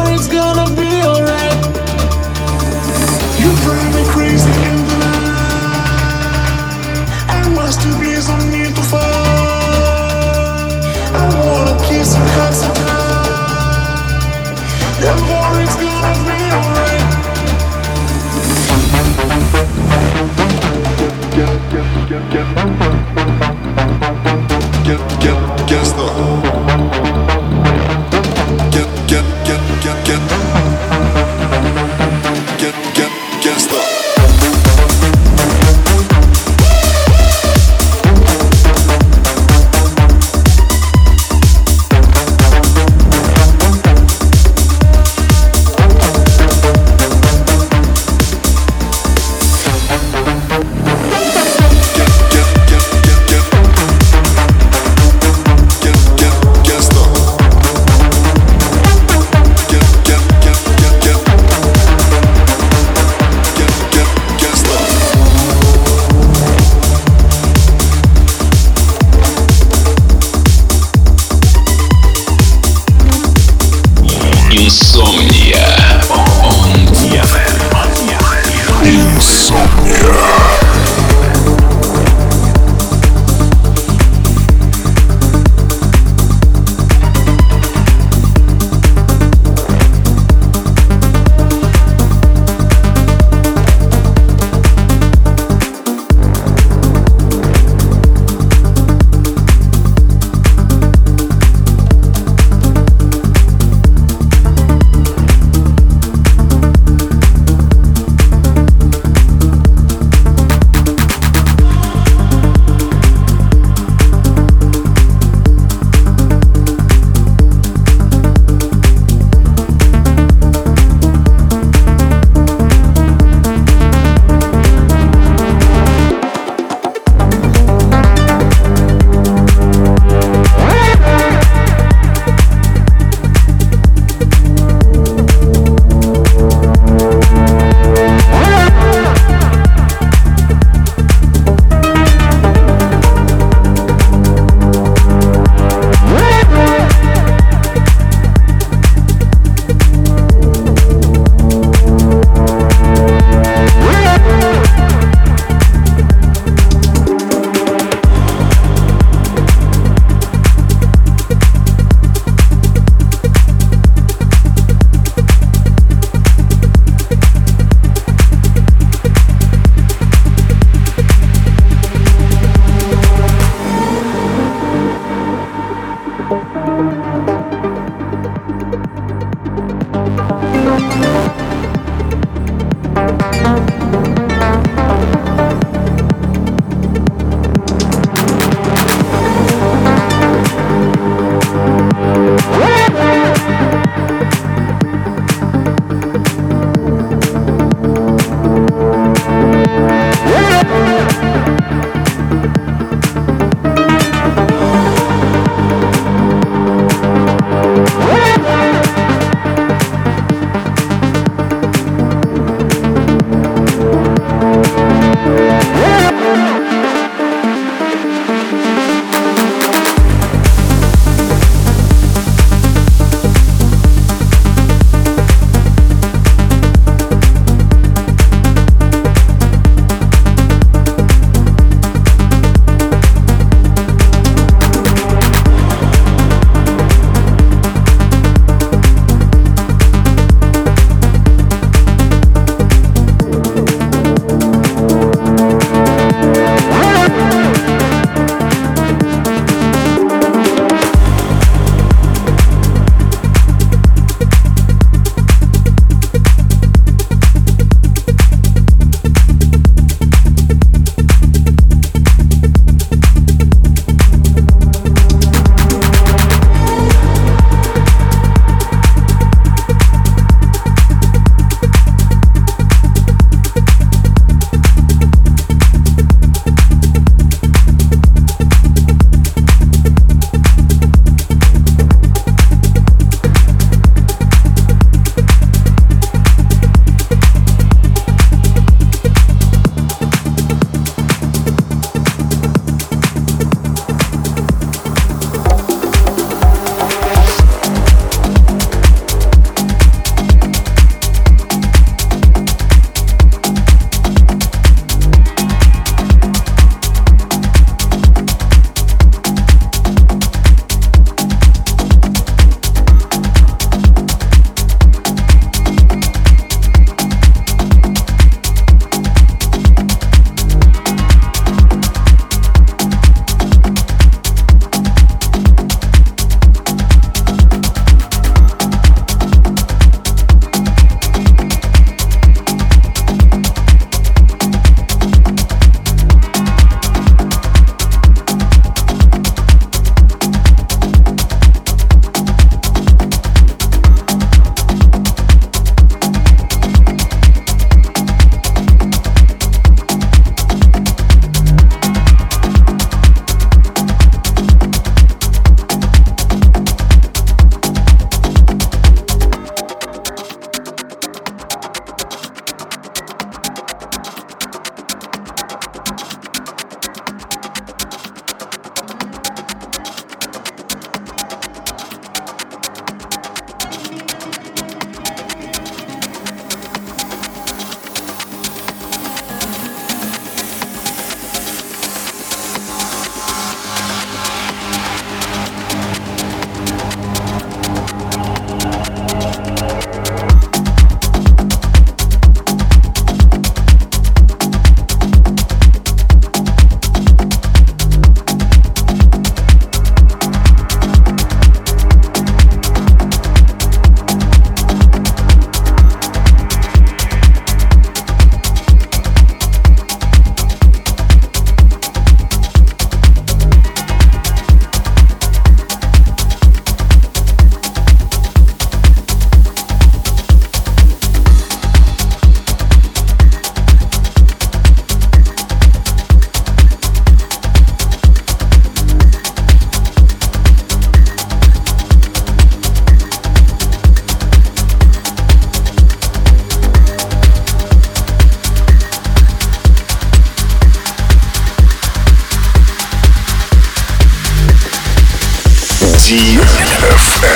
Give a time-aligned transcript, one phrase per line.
[446.12, 447.32] DFM.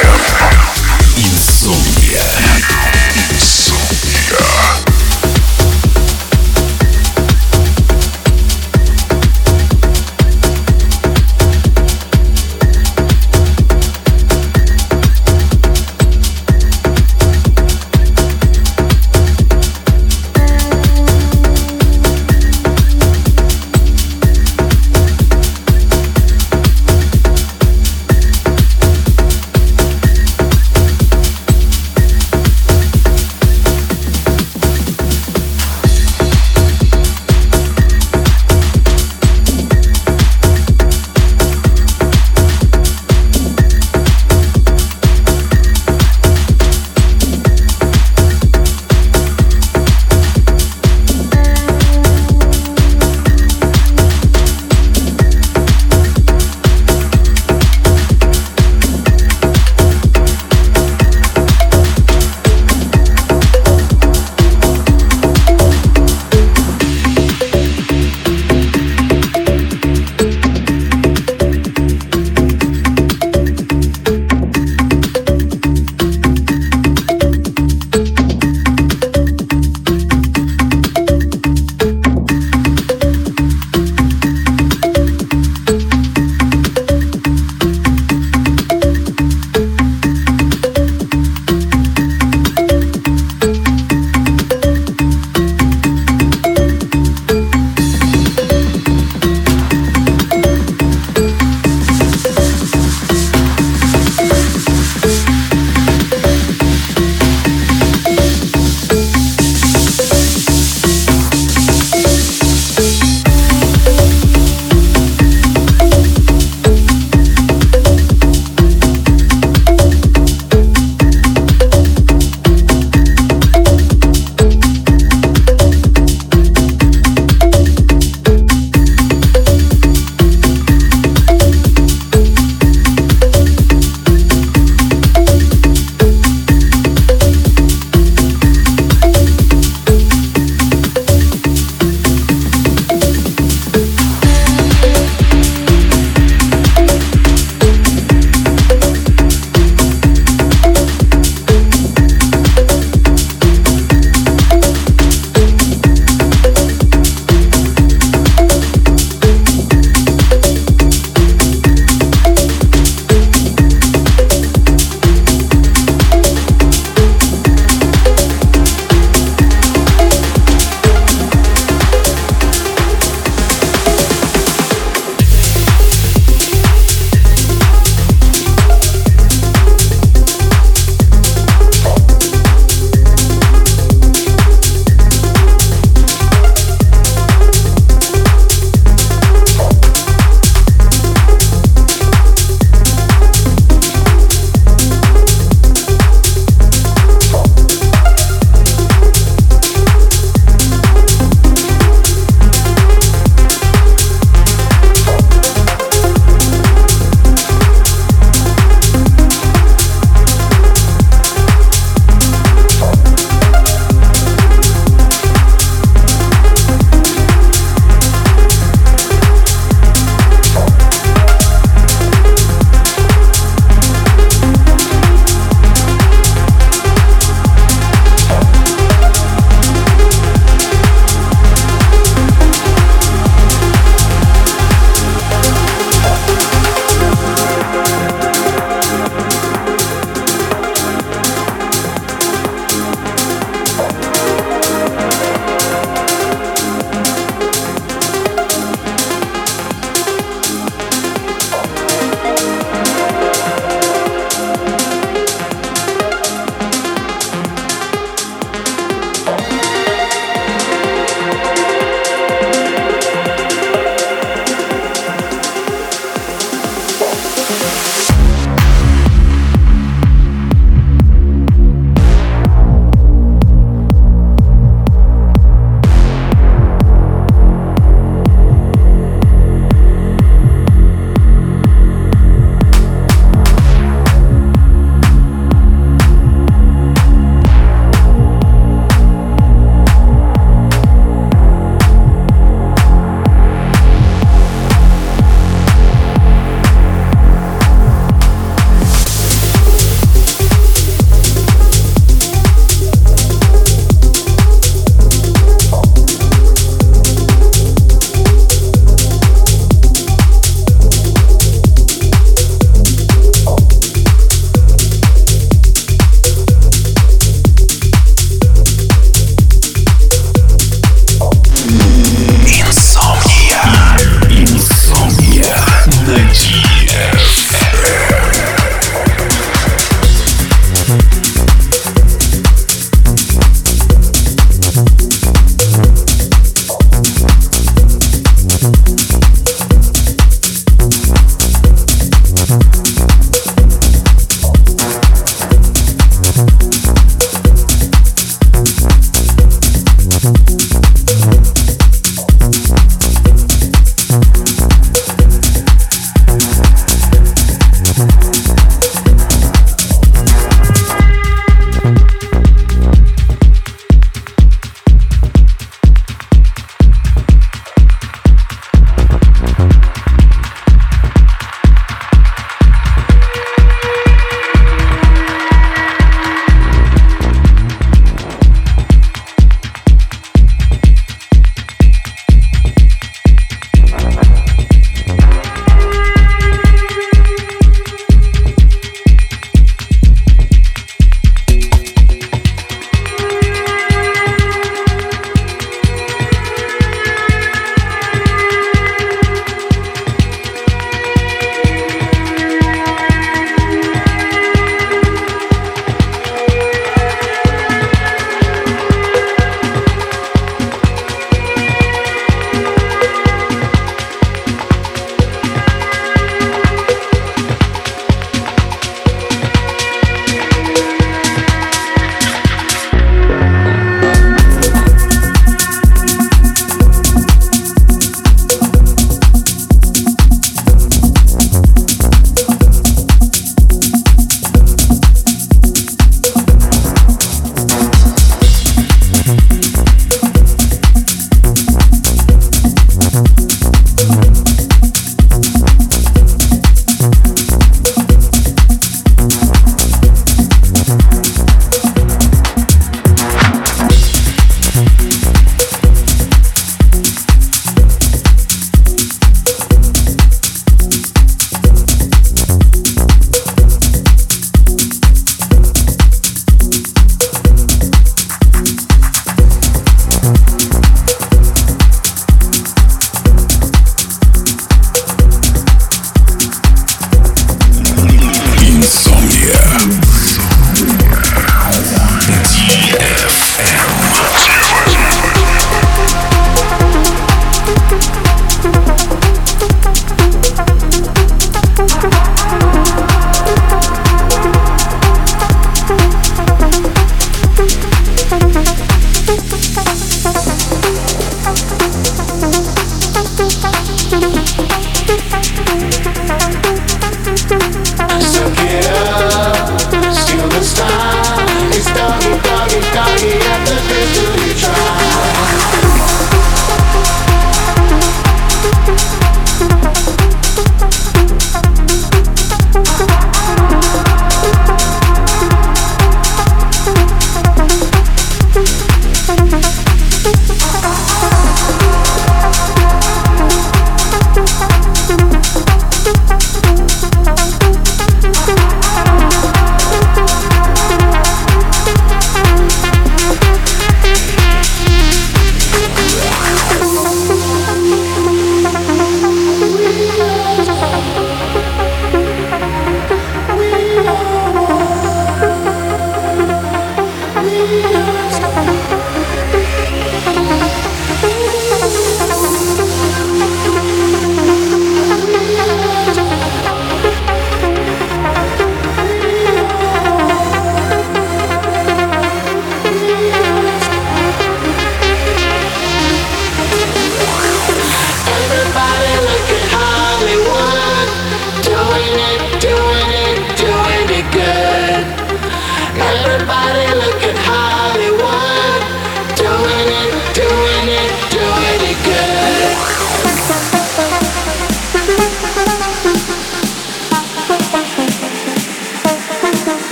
[1.16, 2.75] Insomnia.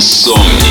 [0.00, 0.69] Insomnia.